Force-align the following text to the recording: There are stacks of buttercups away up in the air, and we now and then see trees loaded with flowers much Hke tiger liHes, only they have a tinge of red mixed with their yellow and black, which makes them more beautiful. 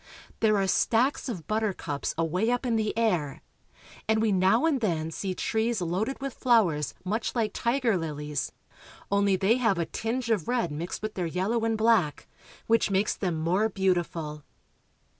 There 0.39 0.57
are 0.57 0.65
stacks 0.65 1.29
of 1.29 1.45
buttercups 1.45 2.15
away 2.17 2.49
up 2.49 2.65
in 2.65 2.75
the 2.75 2.97
air, 2.97 3.43
and 4.07 4.19
we 4.19 4.31
now 4.31 4.65
and 4.65 4.81
then 4.81 5.11
see 5.11 5.35
trees 5.35 5.79
loaded 5.79 6.19
with 6.19 6.33
flowers 6.33 6.95
much 7.05 7.33
Hke 7.35 7.51
tiger 7.53 7.93
liHes, 7.99 8.49
only 9.11 9.35
they 9.35 9.57
have 9.57 9.77
a 9.77 9.85
tinge 9.85 10.31
of 10.31 10.47
red 10.47 10.71
mixed 10.71 11.03
with 11.03 11.13
their 11.13 11.27
yellow 11.27 11.63
and 11.65 11.77
black, 11.77 12.27
which 12.65 12.89
makes 12.89 13.15
them 13.15 13.35
more 13.35 13.69
beautiful. 13.69 14.43